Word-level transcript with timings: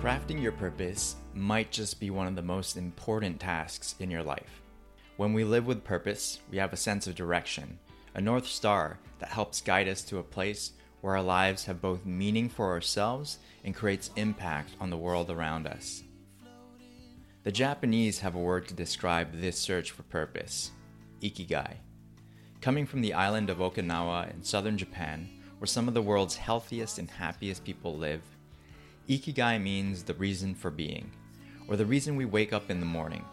Crafting 0.00 0.40
your 0.40 0.52
purpose 0.52 1.16
might 1.34 1.72
just 1.72 1.98
be 1.98 2.10
one 2.10 2.28
of 2.28 2.36
the 2.36 2.40
most 2.40 2.76
important 2.76 3.40
tasks 3.40 3.96
in 3.98 4.12
your 4.12 4.22
life. 4.22 4.62
When 5.16 5.32
we 5.32 5.42
live 5.42 5.66
with 5.66 5.82
purpose, 5.82 6.38
we 6.52 6.58
have 6.58 6.72
a 6.72 6.76
sense 6.76 7.08
of 7.08 7.16
direction, 7.16 7.80
a 8.14 8.20
North 8.20 8.46
Star 8.46 9.00
that 9.18 9.30
helps 9.30 9.60
guide 9.60 9.88
us 9.88 10.02
to 10.02 10.18
a 10.18 10.22
place 10.22 10.70
where 11.00 11.16
our 11.16 11.22
lives 11.22 11.64
have 11.64 11.82
both 11.82 12.06
meaning 12.06 12.48
for 12.48 12.70
ourselves 12.70 13.38
and 13.64 13.74
creates 13.74 14.12
impact 14.14 14.70
on 14.80 14.88
the 14.88 14.96
world 14.96 15.32
around 15.32 15.66
us. 15.66 16.04
The 17.42 17.50
Japanese 17.50 18.20
have 18.20 18.36
a 18.36 18.38
word 18.38 18.68
to 18.68 18.74
describe 18.74 19.32
this 19.32 19.58
search 19.58 19.90
for 19.90 20.04
purpose 20.04 20.70
ikigai. 21.20 21.74
Coming 22.60 22.86
from 22.86 23.00
the 23.00 23.14
island 23.14 23.50
of 23.50 23.58
Okinawa 23.58 24.32
in 24.32 24.44
southern 24.44 24.78
Japan, 24.78 25.28
where 25.58 25.66
some 25.66 25.88
of 25.88 25.94
the 25.94 26.02
world's 26.02 26.36
healthiest 26.36 27.00
and 27.00 27.10
happiest 27.10 27.64
people 27.64 27.96
live, 27.96 28.22
Ikigai 29.08 29.62
means 29.62 30.02
the 30.02 30.12
reason 30.12 30.54
for 30.54 30.70
being, 30.70 31.10
or 31.66 31.76
the 31.76 31.86
reason 31.86 32.14
we 32.14 32.26
wake 32.26 32.52
up 32.52 32.70
in 32.70 32.78
the 32.78 32.84
morning. 32.84 33.24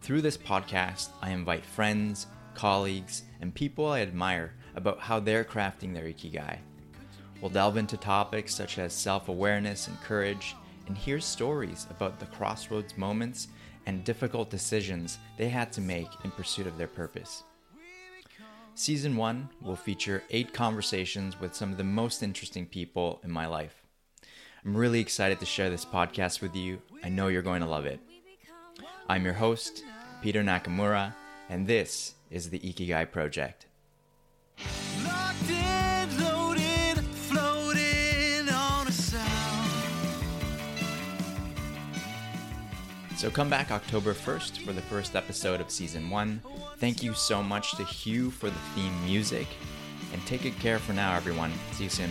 Through 0.00 0.22
this 0.22 0.38
podcast, 0.38 1.10
I 1.20 1.32
invite 1.32 1.66
friends, 1.66 2.28
colleagues, 2.54 3.24
and 3.42 3.54
people 3.54 3.86
I 3.86 4.00
admire 4.00 4.54
about 4.74 5.00
how 5.00 5.20
they're 5.20 5.44
crafting 5.44 5.92
their 5.92 6.04
Ikigai. 6.04 6.56
We'll 7.42 7.50
delve 7.50 7.76
into 7.76 7.98
topics 7.98 8.54
such 8.54 8.78
as 8.78 8.94
self 8.94 9.28
awareness 9.28 9.86
and 9.86 10.00
courage, 10.00 10.56
and 10.86 10.96
hear 10.96 11.20
stories 11.20 11.86
about 11.90 12.18
the 12.18 12.26
crossroads 12.26 12.96
moments 12.96 13.48
and 13.84 14.02
difficult 14.02 14.48
decisions 14.48 15.18
they 15.36 15.50
had 15.50 15.72
to 15.72 15.82
make 15.82 16.08
in 16.24 16.30
pursuit 16.30 16.66
of 16.66 16.78
their 16.78 16.88
purpose. 16.88 17.42
Season 18.74 19.14
1 19.14 19.46
will 19.60 19.76
feature 19.76 20.22
eight 20.30 20.54
conversations 20.54 21.38
with 21.38 21.54
some 21.54 21.70
of 21.70 21.76
the 21.76 21.84
most 21.84 22.22
interesting 22.22 22.64
people 22.64 23.20
in 23.22 23.30
my 23.30 23.46
life. 23.46 23.83
I'm 24.64 24.74
really 24.74 25.00
excited 25.00 25.40
to 25.40 25.46
share 25.46 25.68
this 25.68 25.84
podcast 25.84 26.40
with 26.40 26.56
you. 26.56 26.80
I 27.02 27.10
know 27.10 27.28
you're 27.28 27.42
going 27.42 27.60
to 27.60 27.68
love 27.68 27.84
it. 27.84 28.00
I'm 29.10 29.22
your 29.22 29.34
host, 29.34 29.84
Peter 30.22 30.42
Nakamura, 30.42 31.12
and 31.50 31.66
this 31.66 32.14
is 32.30 32.48
the 32.48 32.58
Ikigai 32.60 33.10
Project. 33.10 33.66
So 43.16 43.30
come 43.30 43.50
back 43.50 43.70
October 43.70 44.14
1st 44.14 44.64
for 44.64 44.72
the 44.72 44.82
first 44.82 45.14
episode 45.14 45.60
of 45.60 45.70
season 45.70 46.08
1. 46.08 46.40
Thank 46.78 47.02
you 47.02 47.12
so 47.12 47.42
much 47.42 47.76
to 47.76 47.84
Hue 47.84 48.30
for 48.30 48.48
the 48.48 48.58
theme 48.74 49.04
music. 49.04 49.46
And 50.14 50.24
take 50.26 50.42
good 50.42 50.58
care 50.58 50.78
for 50.78 50.94
now, 50.94 51.14
everyone. 51.14 51.52
See 51.72 51.84
you 51.84 51.90
soon. 51.90 52.10